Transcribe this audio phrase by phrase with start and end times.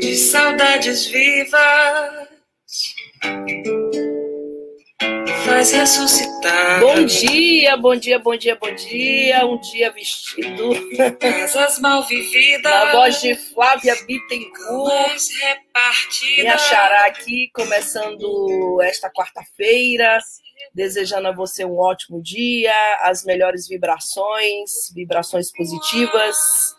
[0.00, 2.30] de saudades vivas
[5.44, 6.80] faz ressuscitar.
[6.80, 9.44] Bom dia, bom dia, bom dia, bom dia.
[9.44, 10.70] Um dia vestido.
[11.18, 12.72] Casas mal vividas.
[12.72, 15.20] Na voz de Flávia Bittencourt.
[15.40, 16.42] repartida.
[16.42, 20.18] Me achará aqui, começando esta quarta-feira.
[20.74, 26.76] Desejando a você um ótimo dia, as melhores vibrações, vibrações positivas.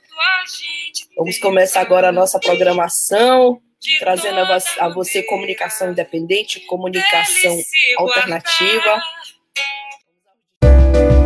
[1.17, 3.61] Vamos começar agora a nossa programação,
[3.99, 4.39] trazendo
[4.79, 7.57] a você comunicação independente, comunicação
[7.97, 9.01] alternativa.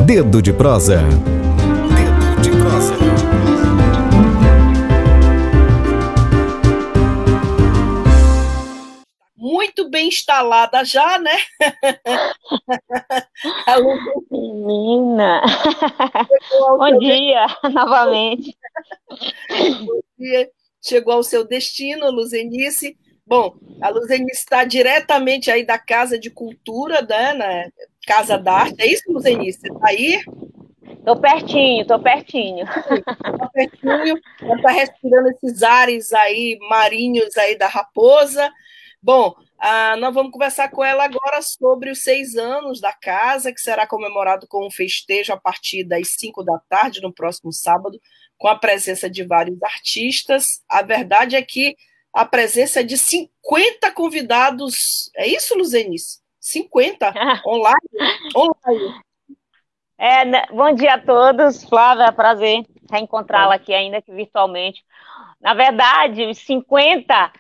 [0.06, 1.02] Dedo de prosa.
[1.96, 3.35] Dedo de prosa.
[9.56, 11.32] Muito bem instalada já, né?
[14.30, 15.42] Menina!
[16.78, 18.54] Bom dia, novamente.
[19.86, 20.50] Bom dia.
[20.82, 22.98] Chegou ao seu destino, Luzenice.
[23.26, 27.34] Bom, a Luzenice está diretamente aí da Casa de Cultura, né?
[27.34, 27.72] Na
[28.06, 28.82] Casa da Arte.
[28.82, 29.62] É isso, Luzenice?
[29.62, 30.22] Você está aí?
[31.06, 32.66] Tô pertinho, tô pertinho.
[32.68, 34.20] Tô pertinho.
[34.58, 38.52] Está respirando esses ares aí marinhos aí da raposa.
[39.02, 43.62] Bom, ah, nós vamos conversar com ela agora sobre os seis anos da casa, que
[43.62, 48.00] será comemorado com um festejo a partir das cinco da tarde, no próximo sábado,
[48.38, 50.62] com a presença de vários artistas.
[50.70, 51.76] A verdade é que
[52.14, 55.10] a presença é de 50 convidados.
[55.16, 56.20] É isso, Luzenice?
[56.40, 57.14] 50
[57.48, 57.80] online?
[58.36, 59.02] online.
[59.98, 60.46] É, né?
[60.52, 61.64] bom dia a todos.
[61.64, 64.84] Flávia, prazer reencontrá-la aqui, ainda que virtualmente.
[65.42, 67.32] Na verdade, os 50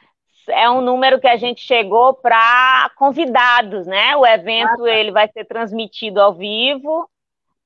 [0.50, 4.16] é um número que a gente chegou para convidados, né?
[4.16, 4.90] O evento ah, tá.
[4.90, 7.10] ele vai ser transmitido ao vivo.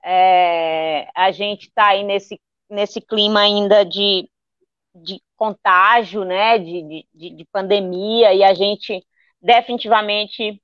[0.03, 2.39] É, a gente está aí nesse,
[2.69, 4.29] nesse clima ainda de,
[4.95, 6.57] de contágio, né?
[6.57, 9.05] De, de, de pandemia, e a gente
[9.41, 10.61] definitivamente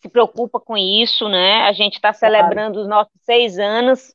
[0.00, 1.62] se preocupa com isso, né?
[1.62, 4.14] A gente está celebrando os nossos seis anos,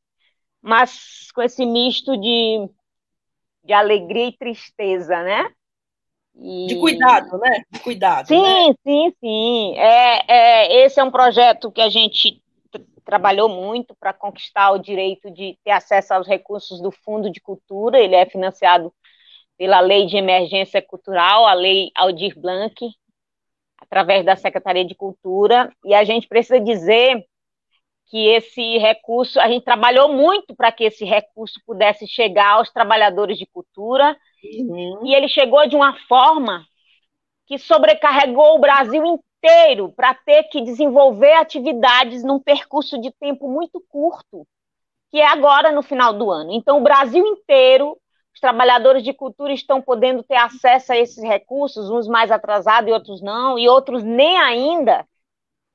[0.62, 2.70] mas com esse misto de,
[3.64, 5.50] de alegria e tristeza, né?
[6.40, 6.68] E...
[6.68, 7.64] De cuidado, né?
[7.72, 8.28] De cuidado.
[8.28, 8.76] Sim, né?
[8.84, 9.78] sim, sim.
[9.78, 12.42] É, é, esse é um projeto que a gente
[13.04, 18.00] trabalhou muito para conquistar o direito de ter acesso aos recursos do Fundo de Cultura.
[18.00, 18.94] Ele é financiado
[19.58, 22.76] pela Lei de Emergência Cultural, a Lei Aldir Blanc,
[23.80, 25.72] através da Secretaria de Cultura.
[25.86, 27.26] E a gente precisa dizer
[28.10, 33.38] que esse recurso, a gente trabalhou muito para que esse recurso pudesse chegar aos trabalhadores
[33.38, 35.06] de cultura Uhum.
[35.06, 36.66] E ele chegou de uma forma
[37.46, 43.82] que sobrecarregou o Brasil inteiro para ter que desenvolver atividades num percurso de tempo muito
[43.88, 44.46] curto,
[45.10, 46.52] que é agora no final do ano.
[46.52, 47.98] Então, o Brasil inteiro,
[48.34, 52.94] os trabalhadores de cultura estão podendo ter acesso a esses recursos, uns mais atrasados e
[52.94, 55.08] outros não, e outros nem ainda,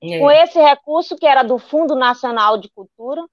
[0.02, 0.18] é.
[0.18, 3.24] com esse recurso que era do Fundo Nacional de Cultura,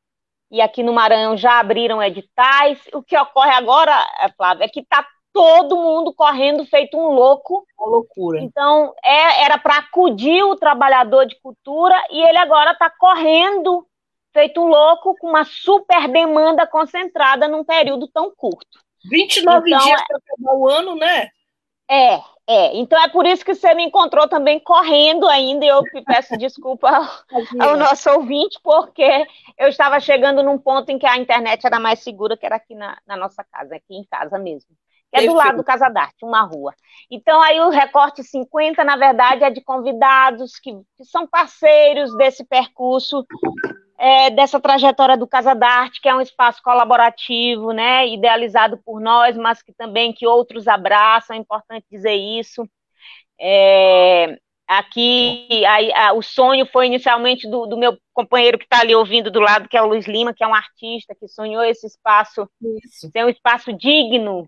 [0.52, 2.82] e aqui no Maranhão já abriram editais.
[2.94, 3.94] O que ocorre agora,
[4.36, 7.66] Flávio, é que está todo mundo correndo feito um louco.
[7.78, 8.40] Uma loucura.
[8.40, 13.86] Então, é, era para acudir o trabalhador de cultura e ele agora está correndo
[14.32, 18.80] feito um louco com uma super demanda concentrada num período tão curto.
[19.10, 21.30] 29 então, dias para acabar o ano, né?
[21.90, 22.16] É,
[22.48, 22.78] é.
[22.78, 26.90] Então é por isso que você me encontrou também correndo ainda, e eu peço desculpa
[26.90, 29.26] ao, ao, nosso ouvinte, porque
[29.58, 32.76] eu estava chegando num ponto em que a internet era mais segura, que era aqui
[32.76, 34.70] na, na nossa casa, aqui em casa mesmo
[35.12, 36.74] é do lado do Casa d'Arte, uma rua.
[37.10, 42.46] Então, aí o recorte 50, na verdade, é de convidados que, que são parceiros desse
[42.46, 43.26] percurso,
[43.98, 49.36] é, dessa trajetória do Casa d'Arte, que é um espaço colaborativo, né, idealizado por nós,
[49.36, 52.68] mas que também que outros abraçam, é importante dizer isso.
[53.42, 54.38] É,
[54.68, 59.32] aqui, aí, a, o sonho foi inicialmente do, do meu companheiro que está ali ouvindo
[59.32, 62.48] do lado, que é o Luiz Lima, que é um artista que sonhou esse espaço,
[62.86, 63.10] isso.
[63.12, 64.48] ser um espaço digno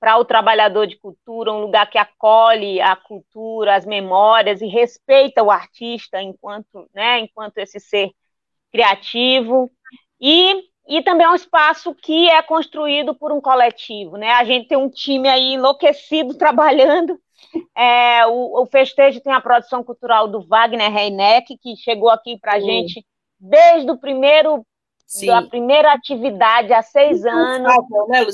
[0.00, 5.42] para o trabalhador de cultura, um lugar que acolhe a cultura, as memórias e respeita
[5.42, 8.10] o artista enquanto, né, enquanto esse ser
[8.72, 9.70] criativo.
[10.18, 14.16] E, e também é um espaço que é construído por um coletivo.
[14.16, 14.30] Né?
[14.32, 17.20] A gente tem um time aí enlouquecido trabalhando
[17.76, 22.54] É, o, o, festejo tem a produção cultural do Wagner Reineck, que chegou aqui para
[22.54, 23.04] a gente
[23.38, 24.64] desde o primeiro
[25.06, 25.26] Sim.
[25.26, 27.62] da primeira atividade há seis anos.
[28.08, 28.24] Né,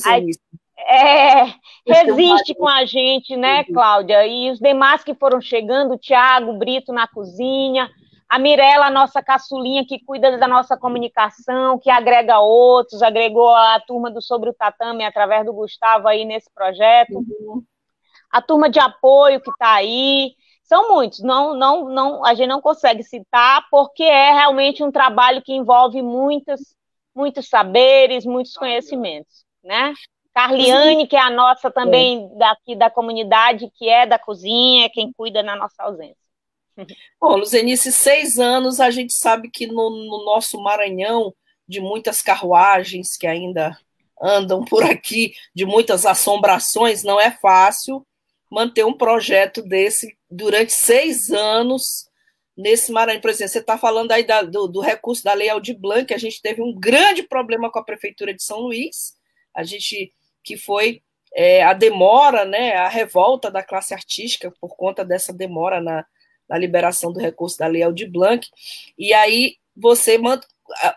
[0.78, 1.54] é,
[1.86, 4.26] resiste com a gente, né, Cláudia?
[4.26, 7.90] E os demais que foram chegando, o Tiago Brito na cozinha,
[8.28, 14.10] a Mirella, nossa caçulinha, que cuida da nossa comunicação, que agrega outros, agregou a turma
[14.10, 17.18] do Sobre o Tatame através do Gustavo aí nesse projeto.
[17.18, 17.62] Uhum.
[18.30, 20.34] A turma de apoio que está aí.
[20.64, 25.40] São muitos, não, não, não, a gente não consegue citar, porque é realmente um trabalho
[25.40, 26.60] que envolve muitas,
[27.14, 29.94] muitos saberes, muitos conhecimentos, né?
[30.36, 32.38] Carliane, que é a nossa também é.
[32.38, 36.14] daqui da comunidade, que é da cozinha, é quem cuida na nossa ausência.
[37.18, 41.34] Bom, Luzenice, seis anos, a gente sabe que no, no nosso Maranhão,
[41.66, 43.78] de muitas carruagens que ainda
[44.20, 48.06] andam por aqui, de muitas assombrações, não é fácil
[48.50, 52.10] manter um projeto desse durante seis anos
[52.54, 53.22] nesse Maranhão.
[53.22, 56.18] Por exemplo, você está falando aí da, do, do, recurso da Lei Aldir Blanc, a
[56.18, 59.14] gente teve um grande problema com a Prefeitura de São Luís,
[59.54, 60.12] a gente
[60.46, 61.02] que foi
[61.34, 66.06] é, a demora, né, a revolta da classe artística por conta dessa demora na,
[66.48, 68.48] na liberação do recurso da Lei Aldir Blanc,
[68.96, 70.46] e aí você manda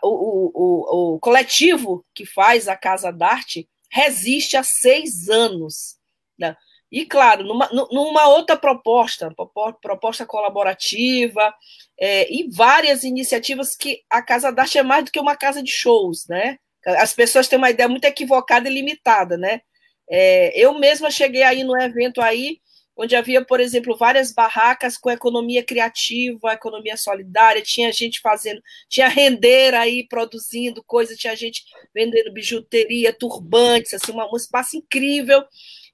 [0.03, 5.97] o, o, o, coletivo que faz a Casa d'Arte resiste há seis anos.
[6.37, 6.55] Né?
[6.91, 9.33] E, claro, numa, numa outra proposta,
[9.81, 11.53] proposta colaborativa,
[11.99, 15.71] é, e várias iniciativas que a Casa d'Arte é mais do que uma casa de
[15.71, 16.57] shows, né?
[16.85, 19.61] As pessoas têm uma ideia muito equivocada e limitada, né?
[20.09, 22.59] É, eu mesma cheguei aí no evento aí,
[22.97, 29.07] onde havia, por exemplo, várias barracas com economia criativa, economia solidária, tinha gente fazendo, tinha
[29.07, 31.63] render aí produzindo coisas, tinha gente
[31.95, 35.45] vendendo bijuteria, turbantes, assim, um espaço incrível.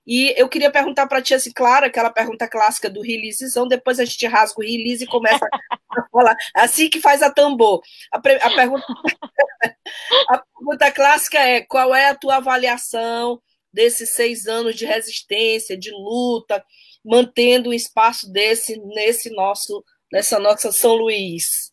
[0.08, 4.06] E eu queria perguntar para a tia Clara, aquela pergunta clássica do releasezão, depois a
[4.06, 6.36] gente rasga o release e começa a falar.
[6.56, 7.82] Assim que faz a tambor.
[8.12, 8.86] A, a, pergunta,
[10.30, 13.40] a pergunta clássica é: qual é a tua avaliação
[13.72, 16.64] desses seis anos de resistência, de luta,
[17.04, 21.72] mantendo um espaço desse nesse nosso, nessa nossa São Luís?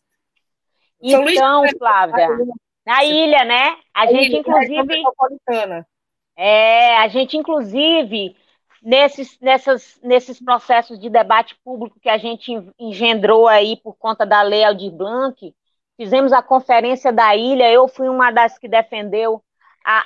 [1.01, 2.27] São então, Luís, Flávia,
[2.85, 3.75] na ilha, né?
[3.93, 5.03] A, gente, inclusive.
[6.35, 8.35] É, a gente, inclusive,
[8.81, 14.41] nesses, nessas, nesses processos de debate público que a gente engendrou aí por conta da
[14.41, 15.53] Lei Aldir Blanc,
[15.97, 19.43] fizemos a conferência da ilha, eu fui uma das que defendeu
[19.85, 20.05] a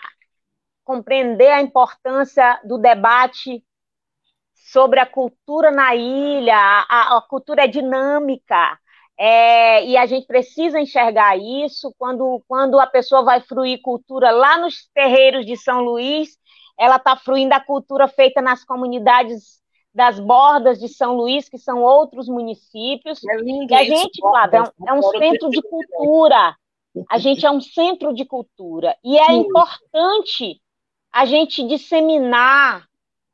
[0.83, 3.63] compreender a importância do debate
[4.53, 8.77] sobre a cultura na ilha, a, a cultura é dinâmica,
[9.17, 11.93] é, e a gente precisa enxergar isso.
[11.97, 16.37] Quando, quando a pessoa vai fruir cultura lá nos terreiros de São Luís,
[16.77, 19.59] ela está fruindo a cultura feita nas comunidades
[19.97, 23.19] das bordas de São Luís, que são outros municípios.
[23.27, 26.55] É e a gente, Flávia, é, um, é um centro de cultura.
[27.09, 28.95] A gente é um centro de cultura.
[29.03, 30.61] E é importante
[31.11, 32.87] a gente disseminar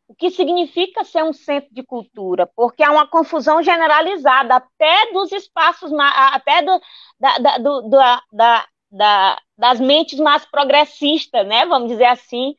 [0.08, 5.34] o que significa ser um centro de cultura, porque há uma confusão generalizada, até dos
[5.34, 6.80] espaços, até do,
[7.20, 7.90] da, da, do,
[8.32, 11.66] da, das mentes mais progressistas, né?
[11.66, 12.56] Vamos dizer assim.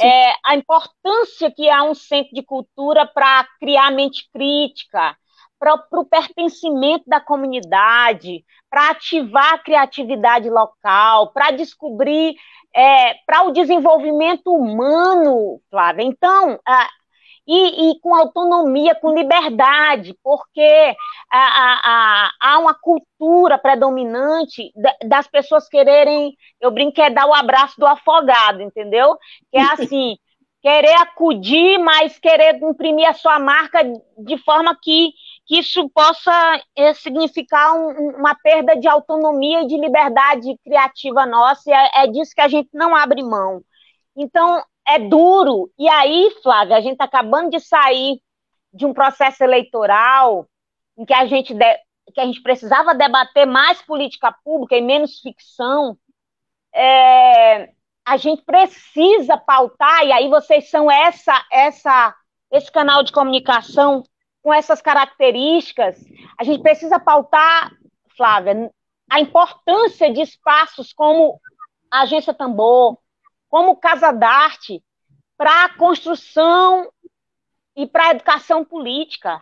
[0.00, 5.16] É, a importância que há um centro de cultura para criar mente crítica,
[5.58, 12.36] para o pertencimento da comunidade, para ativar a criatividade local, para descobrir
[12.74, 16.04] é, para o desenvolvimento humano, Flávia.
[16.04, 16.88] Então, a,
[17.46, 20.94] e, e, com autonomia, com liberdade, porque
[21.30, 24.72] há uma cultura predominante
[25.04, 29.16] das pessoas quererem, eu brinco, é dar o abraço do afogado, entendeu?
[29.50, 30.16] Que é assim,
[30.62, 33.80] querer acudir, mas querer imprimir a sua marca
[34.18, 35.12] de forma que,
[35.46, 41.70] que isso possa é, significar um, uma perda de autonomia e de liberdade criativa nossa,
[41.70, 43.62] e é, é disso que a gente não abre mão.
[44.16, 45.70] Então, é duro.
[45.78, 48.20] E aí, Flávia, a gente está acabando de sair
[48.72, 50.46] de um processo eleitoral
[50.98, 51.78] em que a gente, de,
[52.12, 55.96] que a gente precisava debater mais política pública e menos ficção.
[56.74, 57.70] É,
[58.04, 62.14] a gente precisa pautar, e aí vocês são essa, essa,
[62.50, 64.02] esse canal de comunicação
[64.42, 66.02] com essas características.
[66.38, 67.70] A gente precisa pautar,
[68.16, 68.70] Flávia,
[69.10, 71.40] a importância de espaços como
[71.90, 72.98] a Agência Tambor,
[73.48, 74.82] como Casa d'Arte,
[75.36, 76.90] para a construção
[77.76, 79.40] e para a educação política,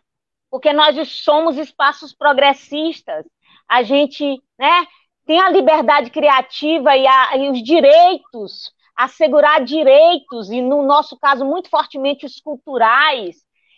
[0.57, 3.27] porque nós somos espaços progressistas.
[3.69, 4.87] A gente, né,
[5.27, 11.45] tem a liberdade criativa e, a, e os direitos, assegurar direitos, e no nosso caso,
[11.45, 13.37] muito fortemente os culturais.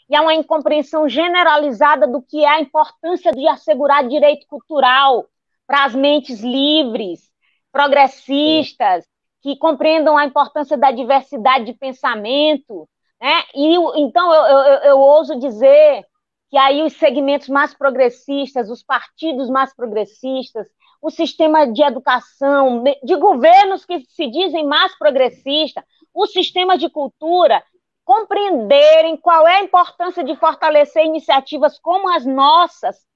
[0.08, 5.26] e há uma incompreensão generalizada do que é a importância de assegurar direito cultural
[5.66, 7.28] para as mentes livres,
[7.72, 9.04] progressistas,
[9.42, 12.88] que compreendam a importância da diversidade de pensamento.
[13.20, 13.42] Né?
[13.52, 16.06] E então eu, eu, eu ouso dizer
[16.50, 20.66] que aí os segmentos mais progressistas, os partidos mais progressistas,
[21.00, 27.62] o sistema de educação, de governos que se dizem mais progressistas, o sistema de cultura,
[28.04, 33.06] compreenderem qual é a importância de fortalecer iniciativas como as nossas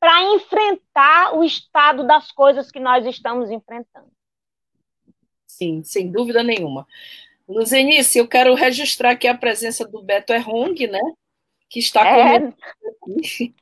[0.00, 4.10] para enfrentar o estado das coisas que nós estamos enfrentando.
[5.46, 6.86] Sim, sem dúvida nenhuma.
[7.46, 11.00] Luzenice, eu quero registrar aqui a presença do Beto Errong, né?
[11.70, 12.36] Que está é.
[12.36, 13.54] aqui.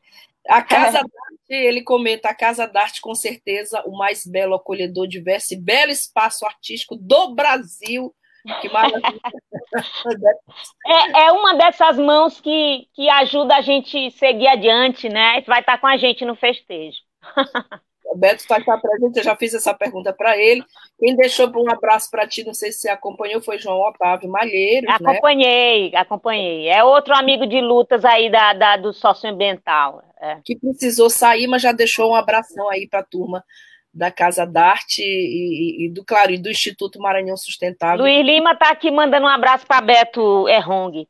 [0.49, 1.03] A Casa é.
[1.03, 5.93] d'Arte, ele comenta, a Casa d'Arte, com certeza, o mais belo, acolhedor, diverso e belo
[5.93, 8.15] espaço artístico do Brasil.
[8.61, 9.21] Que maravilha.
[10.87, 15.43] é, é uma dessas mãos que, que ajuda a gente seguir adiante, né?
[15.43, 16.99] Vai estar com a gente no festejo.
[18.09, 20.65] O Beto está aqui presente, eu já fiz essa pergunta para ele.
[20.99, 24.89] Quem deixou um abraço para ti, não sei se você acompanhou, foi João Otávio Malheiros.
[24.89, 24.97] Né?
[24.97, 25.99] Acompanhei, né?
[25.99, 26.69] acompanhei.
[26.69, 30.03] É outro amigo de lutas aí da, da do socioambiental.
[30.21, 30.39] É.
[30.45, 33.45] Que precisou sair, mas já deixou um abração aí para a turma
[33.93, 38.05] da Casa d'Arte e, e, do Claro e do Instituto Maranhão Sustentável.
[38.05, 41.07] Luiz Lima está aqui mandando um abraço para Beto Errong.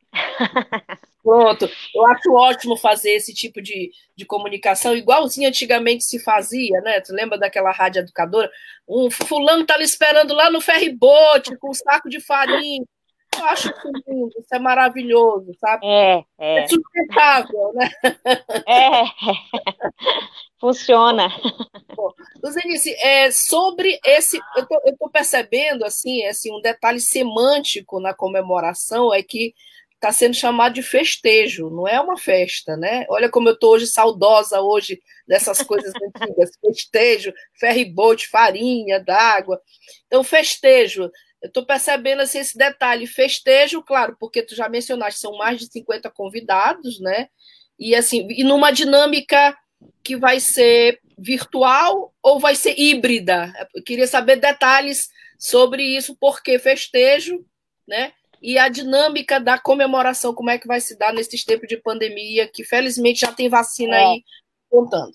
[1.22, 7.00] Pronto, eu acho ótimo fazer esse tipo de, de comunicação, igualzinho antigamente se fazia, né?
[7.00, 8.50] Tu lembra daquela rádio educadora?
[8.88, 12.82] Um fulano tá lhe esperando lá no ferribote com um saco de farinha.
[13.36, 15.86] Eu acho isso lindo, isso é maravilhoso, sabe?
[15.86, 16.58] É, é.
[16.60, 17.90] É sustentável, né?
[18.66, 19.04] É,
[20.58, 21.28] funciona.
[22.42, 28.14] Luzenice, é, sobre esse, eu tô, eu tô percebendo, assim, assim, um detalhe semântico na
[28.14, 29.54] comemoração é que
[29.98, 33.04] está sendo chamado de festejo, não é uma festa, né?
[33.08, 39.60] Olha como eu estou hoje saudosa hoje dessas coisas antigas, festejo, ferribote, farinha, d'água.
[40.06, 41.10] Então, festejo,
[41.42, 45.66] eu estou percebendo assim, esse detalhe, festejo, claro, porque tu já mencionaste, são mais de
[45.66, 47.28] 50 convidados, né?
[47.76, 49.56] E assim, e numa dinâmica
[50.02, 53.52] que vai ser virtual ou vai ser híbrida?
[53.74, 57.44] Eu queria saber detalhes sobre isso, porque festejo,
[57.86, 58.12] né?
[58.42, 62.48] E a dinâmica da comemoração, como é que vai se dar nesses tempos de pandemia,
[62.48, 64.04] que felizmente já tem vacina é.
[64.04, 64.24] aí
[64.70, 65.12] contando.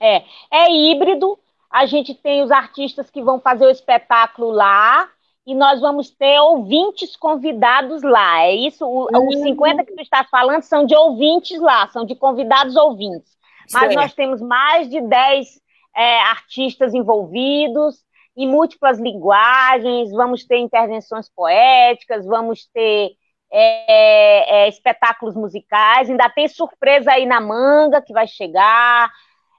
[0.00, 1.38] É, é híbrido,
[1.70, 5.08] a gente tem os artistas que vão fazer o espetáculo lá,
[5.46, 8.42] e nós vamos ter ouvintes convidados lá.
[8.44, 8.86] É isso?
[8.86, 9.28] O, uhum.
[9.28, 13.34] Os 50 que tu estás falando são de ouvintes lá, são de convidados ouvintes.
[13.72, 15.60] Mas nós temos mais de 10
[15.96, 18.03] é, artistas envolvidos,
[18.36, 23.10] em múltiplas linguagens, vamos ter intervenções poéticas, vamos ter
[23.52, 29.10] é, é, espetáculos musicais, ainda tem surpresa aí na manga que vai chegar,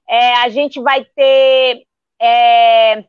[0.07, 1.83] é, a gente vai ter
[2.21, 3.05] é,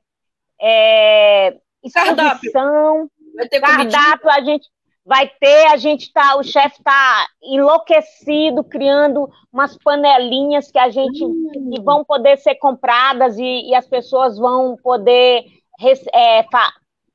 [0.60, 4.68] é, exposição, vai ter cardápio, a gente
[5.06, 11.24] vai ter, a gente tá, o chefe está enlouquecido criando umas panelinhas que a gente
[11.24, 11.70] hum.
[11.72, 15.44] que vão poder ser compradas e, e as pessoas vão poder
[16.12, 16.44] é,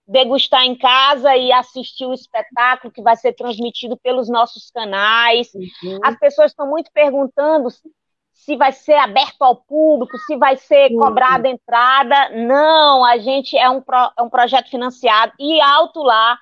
[0.07, 5.51] degustar em casa e assistir o espetáculo que vai ser transmitido pelos nossos canais.
[5.53, 5.99] Uhum.
[6.01, 7.67] As pessoas estão muito perguntando
[8.31, 10.99] se vai ser aberto ao público, se vai ser uhum.
[10.99, 12.29] cobrada entrada.
[12.29, 16.39] Não, a gente é um, pro, é um projeto financiado e alto lá.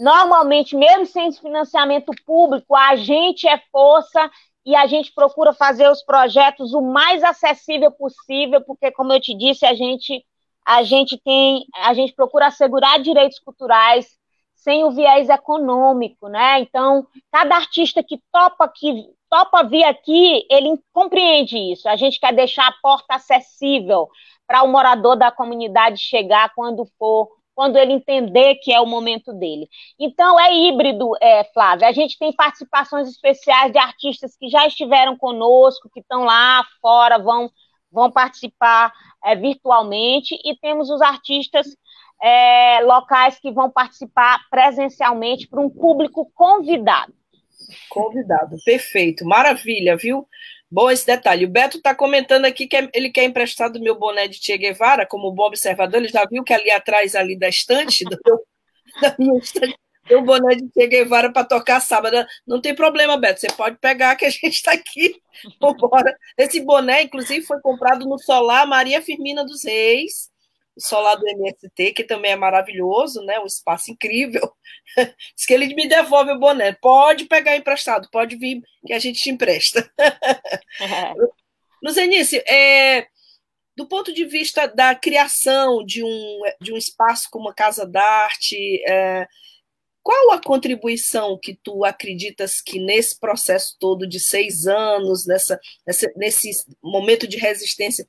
[0.00, 4.30] Normalmente, mesmo sem financiamento público, a gente é força
[4.64, 9.36] e a gente procura fazer os projetos o mais acessível possível, porque, como eu te
[9.36, 10.24] disse, a gente
[10.66, 14.06] a gente tem, a gente procura assegurar direitos culturais
[14.54, 16.60] sem o viés econômico, né?
[16.60, 21.88] Então, cada artista que topa que topa vir aqui, ele compreende isso.
[21.88, 24.08] A gente quer deixar a porta acessível
[24.46, 27.28] para o morador da comunidade chegar quando for,
[27.60, 29.68] quando ele entender que é o momento dele.
[29.98, 31.88] Então, é híbrido, é, Flávia.
[31.88, 37.18] A gente tem participações especiais de artistas que já estiveram conosco, que estão lá fora,
[37.18, 37.50] vão
[37.92, 38.90] vão participar
[39.22, 41.66] é, virtualmente, e temos os artistas
[42.22, 47.12] é, locais que vão participar presencialmente para um público convidado.
[47.90, 50.26] Convidado, perfeito, maravilha, viu?
[50.70, 51.44] Bom esse detalhe.
[51.44, 55.04] O Beto está comentando aqui que ele quer emprestar do meu boné de Che Guevara,
[55.04, 58.40] como bom observador, ele já viu que ali atrás, ali da estante, do meu,
[59.02, 59.76] da minha estante,
[60.24, 62.24] boné de Che Guevara para tocar sábado.
[62.46, 63.40] Não tem problema, Beto.
[63.40, 65.16] Você pode pegar que a gente está aqui.
[65.60, 66.16] Vambora.
[66.38, 70.30] Esse boné, inclusive, foi comprado no Solar Maria Firmina dos Reis.
[70.80, 73.38] Pessoal lá do MST, que também é maravilhoso, né?
[73.38, 74.52] Um espaço incrível.
[75.36, 76.72] Diz que ele me devolve o boné.
[76.72, 79.88] Pode pegar emprestado, pode vir que a gente te empresta.
[80.80, 81.12] É.
[81.82, 83.06] Luzenice, é,
[83.76, 88.82] do ponto de vista da criação de um, de um espaço como a Casa d'Arte,
[88.86, 89.26] é,
[90.02, 96.10] qual a contribuição que tu acreditas que nesse processo todo de seis anos, nessa, nessa,
[96.16, 96.50] nesse
[96.82, 98.08] momento de resistência,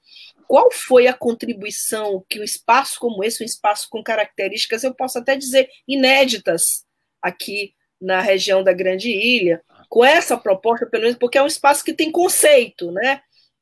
[0.52, 5.18] qual foi a contribuição que um espaço como esse, um espaço com características, eu posso
[5.18, 6.84] até dizer, inéditas
[7.22, 11.86] aqui na região da Grande Ilha, com essa proposta, pelo menos, porque é um espaço
[11.86, 13.22] que tem conceito, né?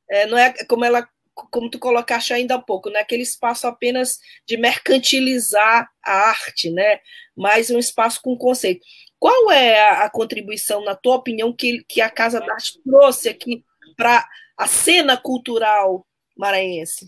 [0.09, 1.07] É, não é como ela
[1.51, 3.01] como tu colocaste ainda há pouco, né?
[3.01, 4.17] aquele espaço apenas
[4.47, 6.99] de mercantilizar a arte, né?
[7.37, 8.83] mas um espaço com conceito.
[9.19, 13.29] Qual é a, a contribuição, na tua opinião, que, que a Casa da Arte trouxe
[13.29, 13.63] aqui
[13.95, 14.27] para
[14.57, 16.05] a cena cultural
[16.39, 17.05] maranhense?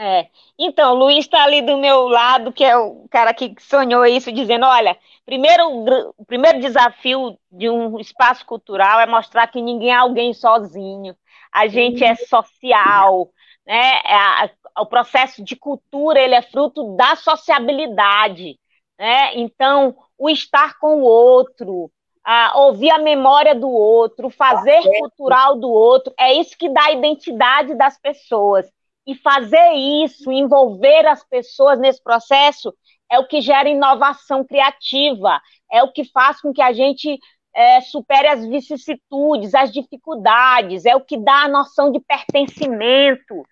[0.00, 0.28] É.
[0.56, 4.30] Então, o Luiz está ali do meu lado, que é o cara que sonhou isso,
[4.30, 5.68] dizendo: olha, primeiro,
[6.16, 11.16] o primeiro desafio de um espaço cultural é mostrar que ninguém é alguém sozinho
[11.52, 13.30] a gente é social,
[13.66, 14.00] né?
[14.04, 18.58] É o processo de cultura ele é fruto da sociabilidade,
[18.98, 19.34] né?
[19.36, 21.90] Então, o estar com o outro,
[22.30, 26.92] a ouvir a memória do outro, fazer cultural do outro, é isso que dá a
[26.92, 28.70] identidade das pessoas.
[29.06, 32.70] E fazer isso, envolver as pessoas nesse processo,
[33.10, 35.40] é o que gera inovação criativa,
[35.72, 37.18] é o que faz com que a gente
[37.56, 43.42] é, supere as vicissitudes, as dificuldades, é o que dá a noção de pertencimento.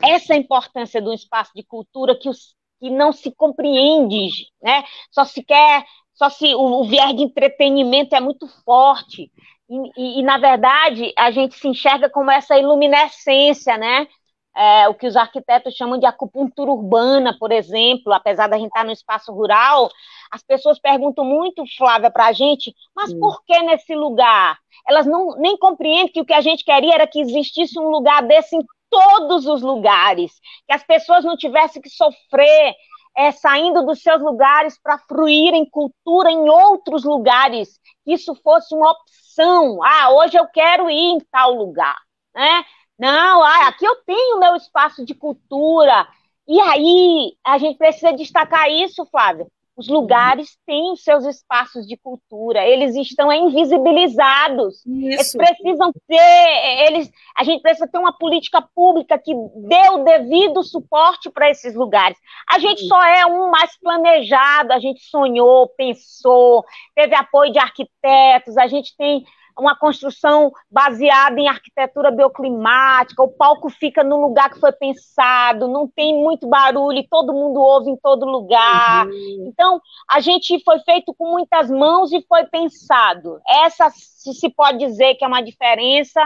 [0.00, 4.28] Essa é a importância do espaço de cultura que, os, que não se compreende,
[4.62, 4.84] né?
[5.10, 5.84] Só se quer,
[6.22, 9.30] só se o, o viés de entretenimento é muito forte.
[9.68, 14.06] E, e, e, na verdade, a gente se enxerga como essa iluminescência, né?
[14.54, 18.84] é, o que os arquitetos chamam de acupuntura urbana, por exemplo, apesar da gente estar
[18.84, 19.88] no espaço rural,
[20.30, 24.58] as pessoas perguntam muito, Flávia, para a gente, mas por que nesse lugar?
[24.86, 28.22] Elas não nem compreendem que o que a gente queria era que existisse um lugar
[28.22, 30.32] desse em todos os lugares,
[30.66, 32.74] que as pessoas não tivessem que sofrer
[33.16, 38.74] é, saindo dos seus lugares para fruir em cultura em outros lugares, que isso fosse
[38.74, 39.82] uma opção.
[39.84, 41.96] Ah, hoje eu quero ir em tal lugar,
[42.34, 42.64] né?
[42.98, 46.06] Não, ah, aqui eu tenho meu espaço de cultura.
[46.46, 49.46] E aí, a gente precisa destacar isso, Flávia.
[49.74, 54.84] Os lugares têm os seus espaços de cultura, eles estão invisibilizados.
[54.84, 54.86] Isso.
[54.86, 60.62] Eles precisam ter, eles, a gente precisa ter uma política pública que dê o devido
[60.62, 62.18] suporte para esses lugares.
[62.50, 66.62] A gente só é um mais planejado, a gente sonhou, pensou,
[66.94, 69.24] teve apoio de arquitetos, a gente tem
[69.58, 75.88] uma construção baseada em arquitetura bioclimática, o palco fica no lugar que foi pensado, não
[75.88, 79.06] tem muito barulho, e todo mundo ouve em todo lugar.
[79.06, 79.46] Uhum.
[79.48, 83.40] Então, a gente foi feito com muitas mãos e foi pensado.
[83.48, 86.20] Essa se, pode dizer que é uma diferença.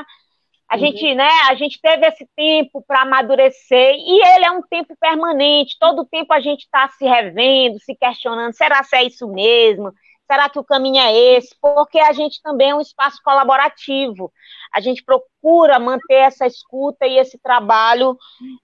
[0.69, 0.81] A uhum.
[0.81, 5.77] gente, né, a gente teve esse tempo para amadurecer e ele é um tempo permanente.
[5.79, 9.93] Todo tempo a gente está se revendo, se questionando: será que é isso mesmo?
[10.27, 11.55] Será que o caminho é esse?
[11.61, 14.33] Porque a gente também é um espaço colaborativo.
[14.75, 18.19] A gente procura manter essa escuta e esse trabalho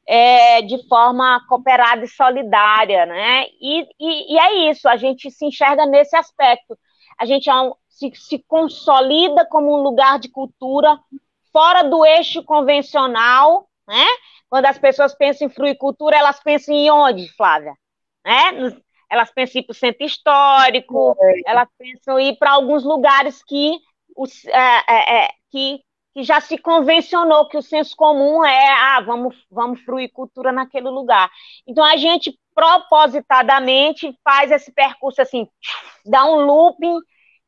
[0.07, 3.47] é, de forma cooperada e solidária, né?
[3.61, 6.77] E, e, e, é isso, a gente se enxerga nesse aspecto.
[7.17, 10.99] A gente é um, se, se consolida como um lugar de cultura
[11.53, 14.07] fora do eixo convencional, né?
[14.51, 17.75] Quando as pessoas pensam em fruicultura, elas pensam em onde, Flávia?
[18.25, 18.77] Né?
[19.13, 21.51] Elas pensam ir para o centro histórico, é.
[21.51, 23.79] elas pensam em ir para alguns lugares que,
[24.17, 25.83] os, é, é, é, que,
[26.15, 30.89] que já se convencionou que o senso comum é, ah, vamos, vamos fruir cultura naquele
[30.89, 31.31] lugar.
[31.67, 35.47] Então, a gente propositadamente faz esse percurso assim,
[36.07, 36.99] dá um looping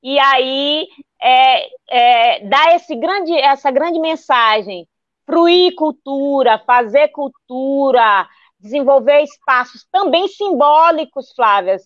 [0.02, 0.86] e aí
[1.22, 4.86] é, é, dá esse grande, essa grande mensagem,
[5.24, 8.28] fruir cultura, fazer cultura,
[8.60, 11.76] desenvolver espaços também simbólicos, Flávia.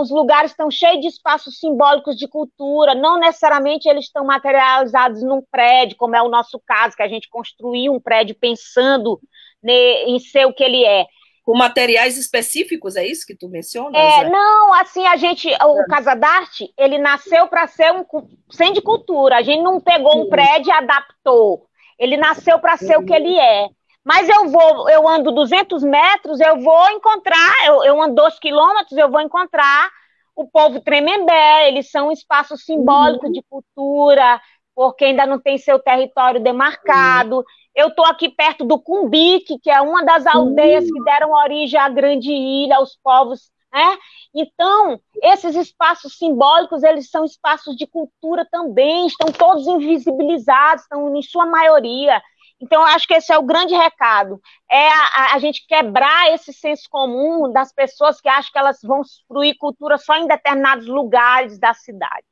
[0.00, 5.42] os lugares estão cheios de espaços simbólicos de cultura, não necessariamente eles estão materializados num
[5.50, 9.20] prédio, como é o nosso caso, que a gente construiu um prédio pensando
[9.64, 11.06] em ser o que ele é.
[11.42, 13.94] Com materiais específicos, é isso que tu mencionas?
[13.94, 18.04] É, não, assim, a gente, o Casa d'Arte, ele nasceu para ser um
[18.50, 21.66] centro de cultura, a gente não pegou um prédio e adaptou,
[21.98, 23.68] ele nasceu para ser o que ele é.
[24.04, 28.96] Mas eu vou, eu ando 200 metros, eu vou encontrar, eu, eu ando 2 quilômetros,
[28.96, 29.90] eu vou encontrar
[30.34, 33.32] o povo Tremembé, eles são um espaço simbólico uhum.
[33.32, 34.40] de cultura,
[34.74, 37.44] porque ainda não tem seu território demarcado.
[37.74, 41.88] Eu estou aqui perto do Cumbique, que é uma das aldeias que deram origem à
[41.88, 43.98] Grande Ilha, aos povos né?
[44.34, 51.22] Então, esses espaços simbólicos, eles são espaços de cultura também, estão todos invisibilizados, estão em
[51.22, 52.20] sua maioria.
[52.60, 54.38] Então, eu acho que esse é o grande recado,
[54.70, 59.00] é a, a, gente quebrar esse senso comum das pessoas que acham que elas vão
[59.26, 62.24] fruir cultura só em determinados lugares da cidade.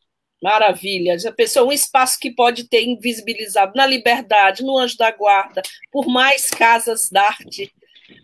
[0.42, 1.18] Maravilha.
[1.18, 6.06] Já pensou um espaço que pode ter invisibilizado na Liberdade, no Anjo da Guarda, por
[6.06, 7.72] mais casas da arte.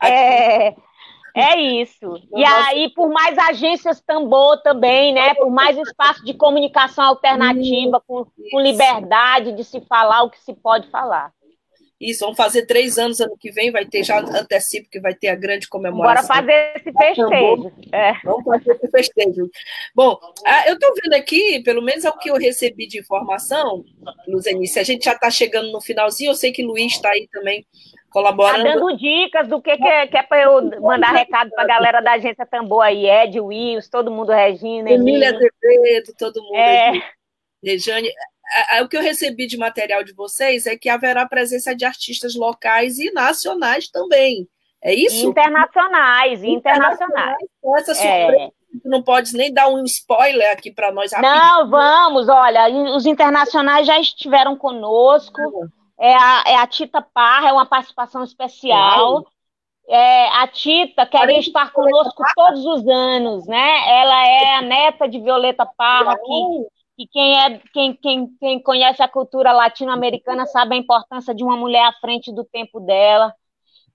[0.03, 0.75] É,
[1.35, 2.23] é isso.
[2.37, 5.35] E aí, por mais agências tambor também, né?
[5.35, 10.55] Por mais espaço de comunicação alternativa, com, com liberdade de se falar o que se
[10.55, 11.33] pode falar.
[12.01, 15.29] Isso, vamos fazer três anos ano que vem, vai ter, já antecipo que vai ter
[15.29, 16.27] a grande comemoração.
[16.27, 17.73] Bora fazer esse festejo.
[17.93, 18.13] É.
[18.25, 19.51] Vamos fazer esse festejo.
[19.95, 20.19] Bom,
[20.67, 23.85] eu estou vendo aqui, pelo menos é o que eu recebi de informação,
[24.27, 27.65] Luzenice, a gente já está chegando no finalzinho, eu sei que Luiz está aí também
[28.11, 28.65] colaborando.
[28.65, 31.67] Tá dando dicas do que, que é, que é para eu mandar recado para a
[31.67, 36.57] galera da agência Tambor aí, Ed, Wills, todo mundo, Regina, Emília Azevedo, todo mundo.
[36.57, 36.93] É.
[37.63, 38.11] Rejane,
[38.83, 42.99] o que eu recebi de material de vocês é que haverá presença de artistas locais
[42.99, 44.49] e nacionais também.
[44.83, 45.27] É isso?
[45.27, 46.95] Internacionais, internacionais.
[46.95, 47.49] internacionais.
[47.79, 48.51] Essa surpresa, é.
[48.85, 51.13] não pode nem dar um spoiler aqui para nós.
[51.13, 51.35] Rapidinho.
[51.35, 55.41] Não, vamos, olha, os internacionais já estiveram conosco.
[55.41, 59.25] Uhum é a, é a Tita Parra, é uma participação especial.
[59.89, 64.01] É, a Tita queria estar conosco todos os anos, né?
[64.01, 69.03] Ela é a neta de Violeta Parra, que, que quem, é, quem, quem, quem conhece
[69.03, 73.35] a cultura latino-americana sabe a importância de uma mulher à frente do tempo dela.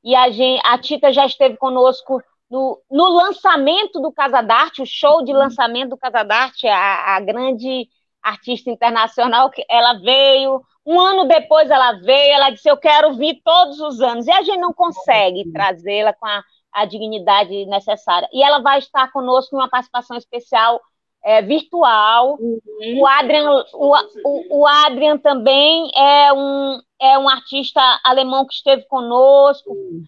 [0.03, 4.85] E a, gente, a Tita já esteve conosco no, no lançamento do Casa d'Arte, o
[4.85, 7.87] show de lançamento do Casa d'Arte, a, a grande
[8.21, 13.41] artista internacional, que ela veio, um ano depois ela veio, ela disse: Eu quero vir
[13.43, 14.25] todos os anos.
[14.25, 18.27] E a gente não consegue trazê-la com a, a, dignidade necessária.
[18.33, 20.81] E ela vai estar conosco em uma participação especial
[21.23, 22.37] é, virtual.
[22.39, 22.99] Uhum.
[22.99, 28.83] O, Adrian, o, o, o, Adrian também é um, é um artista alemão que esteve
[28.87, 30.05] conosco, uhum.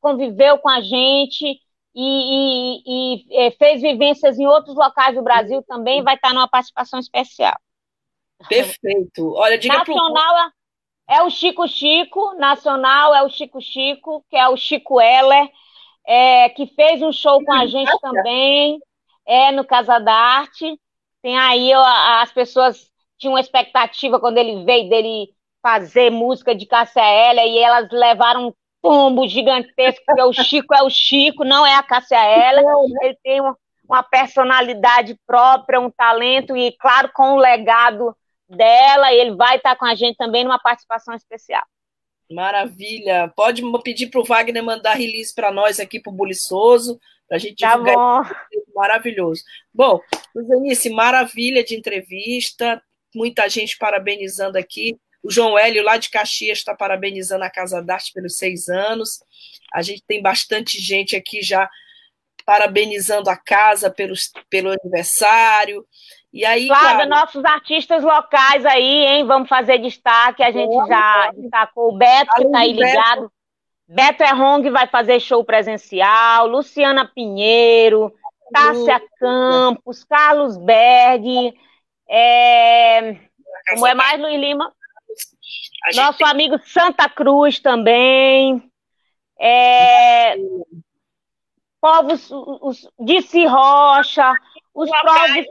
[0.00, 1.60] conviveu com a gente.
[1.98, 6.46] E, e, e, é, fez vivências em outros locais do Brasil também, vai estar numa
[6.46, 7.56] participação especial.
[8.50, 9.32] Perfeito.
[9.34, 11.14] Olha, diga Nacional pro...
[11.16, 15.48] é o Chico Chico, nacional é o Chico Chico, que é o Chico Heller,
[16.06, 18.78] é, que fez um show com a gente também,
[19.26, 20.78] é no Casa da Arte.
[21.22, 25.28] Tem aí as pessoas tinham uma expectativa quando ele veio dele
[25.62, 30.82] fazer música de Cássia Heller e elas levaram um tombo gigantesco, porque o Chico é
[30.82, 32.64] o Chico, não é a Cássia Heller.
[32.64, 32.72] Né?
[33.02, 33.56] Ele tem uma,
[33.88, 38.16] uma personalidade própria, um talento e, claro, com o legado
[38.48, 41.64] dela, ele vai estar com a gente também numa participação especial.
[42.30, 43.32] Maravilha.
[43.36, 47.40] Pode pedir para o Wagner mandar release para nós aqui para o Buliçoso, para a
[47.40, 47.76] gente tá.
[47.76, 48.22] Bom.
[48.74, 49.42] Maravilhoso.
[49.72, 50.00] Bom,
[50.34, 52.80] Luzanice, maravilha de entrevista,
[53.14, 54.96] muita gente parabenizando aqui.
[55.22, 59.18] O João Hélio, lá de Caxias, está parabenizando a Casa d'Arte pelos seis anos.
[59.72, 61.68] A gente tem bastante gente aqui já
[62.44, 65.84] parabenizando a casa pelos, pelo aniversário.
[66.32, 69.26] E aí, Flávia, nossos artistas locais aí, hein?
[69.26, 70.42] Vamos fazer destaque.
[70.42, 73.32] A gente já destacou o Beto, que está aí ligado.
[73.88, 78.12] Beto Errong vai fazer show presencial, Luciana Pinheiro,
[78.52, 81.54] Tássia Campos, Carlos Berg,
[82.08, 83.16] é...
[83.70, 84.72] como é mais, Luiz Lima?
[85.94, 88.62] Nosso amigo Santa Cruz também.
[89.38, 90.34] É...
[91.80, 94.32] Povos, os, Disse Rocha,
[94.74, 95.46] os povos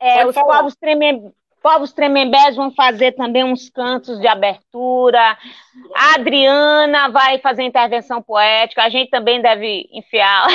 [0.00, 1.30] é, os povos, tremem,
[1.62, 5.38] povos tremembés vão fazer também uns cantos de abertura.
[5.94, 8.82] A Adriana vai fazer intervenção poética.
[8.82, 10.46] A gente também deve enfiar.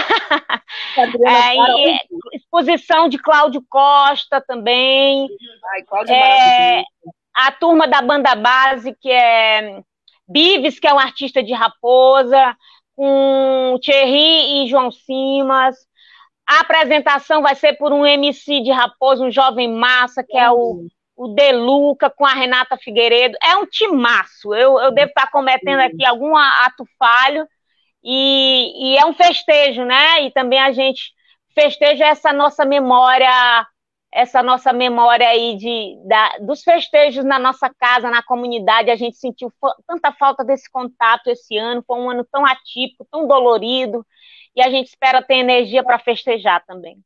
[0.97, 1.97] É,
[2.33, 5.27] exposição de Cláudio Costa também.
[5.73, 6.83] Ai, Cláudio é,
[7.33, 9.81] a turma da banda base, que é
[10.27, 12.55] Bives, que é um artista de Raposa,
[12.95, 15.75] com Thierry e João Simas.
[16.47, 20.87] A apresentação vai ser por um MC de Raposo, um jovem massa, que é o,
[21.15, 23.37] o Deluca, com a Renata Figueiredo.
[23.41, 24.53] É um timaço.
[24.53, 27.47] Eu, eu devo estar cometendo aqui algum ato falho.
[28.03, 30.23] E, e é um festejo, né?
[30.23, 31.13] E também a gente
[31.53, 33.65] festeja essa nossa memória,
[34.11, 38.91] essa nossa memória aí de, da, dos festejos na nossa casa, na comunidade.
[38.91, 39.51] A gente sentiu
[39.87, 41.83] tanta falta desse contato esse ano.
[41.87, 44.05] Foi um ano tão atípico, tão dolorido
[44.55, 46.97] e a gente espera ter energia para festejar também.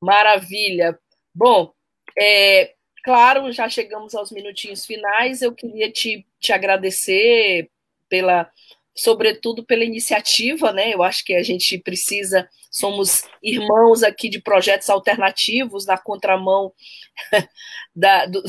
[0.00, 0.98] Maravilha.
[1.34, 1.72] Bom,
[2.18, 5.42] é, claro, já chegamos aos minutinhos finais.
[5.42, 7.70] Eu queria te, te agradecer
[8.08, 8.50] pela,
[8.94, 10.92] sobretudo pela iniciativa, né?
[10.92, 16.72] Eu acho que a gente precisa, somos irmãos aqui de projetos alternativos na contramão
[17.94, 18.42] da, do,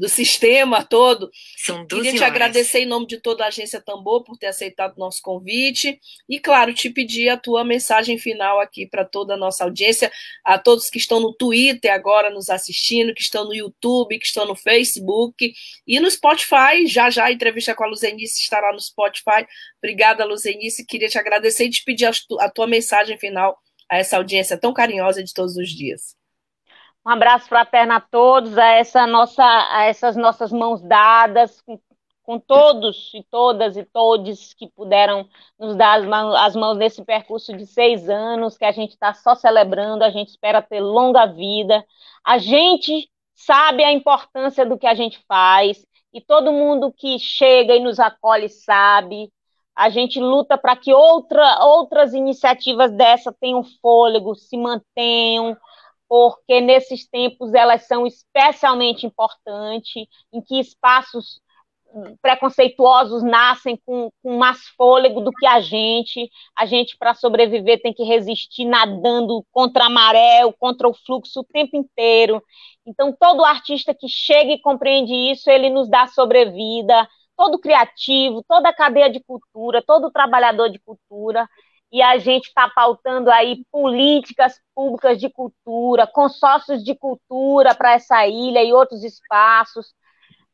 [0.00, 1.30] do sistema todo.
[1.58, 4.98] São Queria te agradecer em nome de toda a agência Tambor por ter aceitado o
[4.98, 9.62] nosso convite e, claro, te pedir a tua mensagem final aqui para toda a nossa
[9.62, 10.10] audiência,
[10.42, 14.46] a todos que estão no Twitter agora nos assistindo, que estão no YouTube, que estão
[14.46, 15.52] no Facebook
[15.86, 16.86] e no Spotify.
[16.86, 19.46] Já já a entrevista com a Luzenice estará no Spotify.
[19.82, 20.86] Obrigada, Luzenice.
[20.86, 23.49] Queria te agradecer e te pedir a tua mensagem final
[23.90, 26.16] a essa audiência tão carinhosa de todos os dias.
[27.04, 31.80] Um abraço fraterno a todos, a, essa nossa, a essas nossas mãos dadas, com,
[32.22, 37.02] com todos e todas e todos que puderam nos dar as mãos, as mãos nesse
[37.04, 41.26] percurso de seis anos, que a gente está só celebrando, a gente espera ter longa
[41.26, 41.84] vida.
[42.22, 47.74] A gente sabe a importância do que a gente faz, e todo mundo que chega
[47.74, 49.32] e nos acolhe sabe.
[49.80, 55.56] A gente luta para que outra, outras iniciativas dessa tenham fôlego, se mantenham,
[56.06, 61.40] porque nesses tempos elas são especialmente importantes, em que espaços
[62.20, 66.30] preconceituosos nascem com, com mais fôlego do que a gente.
[66.54, 71.44] A gente, para sobreviver, tem que resistir nadando contra a maré, contra o fluxo o
[71.44, 72.42] tempo inteiro.
[72.84, 77.08] Então, todo artista que chega e compreende isso, ele nos dá sobrevida.
[77.40, 81.48] Todo criativo, toda a cadeia de cultura, todo trabalhador de cultura,
[81.90, 88.26] e a gente está pautando aí políticas públicas de cultura, consórcios de cultura para essa
[88.26, 89.94] ilha e outros espaços,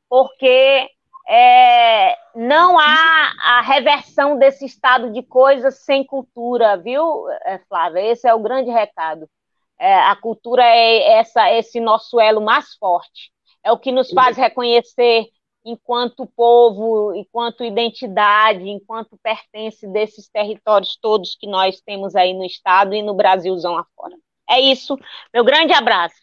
[0.08, 0.88] porque
[1.28, 8.12] é, não há a reversão desse estado de coisas sem cultura, viu, é, Flávia?
[8.12, 9.28] Esse é o grande recado.
[9.76, 13.32] É, a cultura é essa, esse nosso elo mais forte,
[13.64, 15.26] é o que nos faz reconhecer
[15.66, 22.94] enquanto povo, enquanto identidade, enquanto pertence desses territórios todos que nós temos aí no estado
[22.94, 24.16] e no Brasilzão afora.
[24.48, 24.96] É isso.
[25.34, 26.14] Meu grande abraço.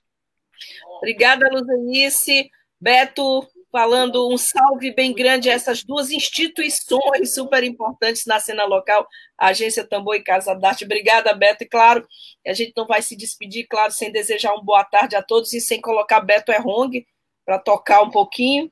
[0.97, 2.49] Obrigada, Luzanice.
[2.79, 9.05] Beto, falando um salve bem grande a essas duas instituições super importantes na cena local,
[9.37, 10.85] a Agência Tambor e Casa d'Arte.
[10.85, 11.65] Obrigada, Beto.
[11.65, 12.07] E claro,
[12.47, 15.59] a gente não vai se despedir, claro, sem desejar uma boa tarde a todos e
[15.59, 17.05] sem colocar Beto Errong
[17.45, 18.71] para tocar um pouquinho.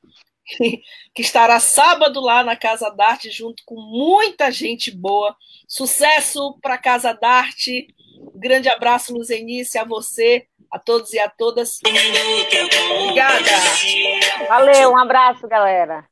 [1.13, 5.35] Que estará sábado lá na Casa d'Arte, junto com muita gente boa.
[5.67, 7.87] Sucesso para a Casa d'Arte.
[8.19, 11.79] Um grande abraço, Luzenice, a você, a todos e a todas.
[11.85, 13.49] Obrigada.
[14.47, 16.05] Valeu, um abraço, galera.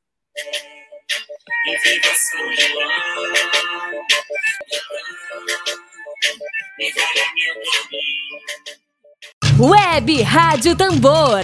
[9.59, 11.43] Web Rádio Tambor